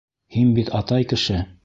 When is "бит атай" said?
0.59-1.07